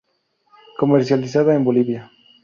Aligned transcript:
Comercializada 0.79 1.53
en 1.53 1.63
Bolivia. 1.63 2.09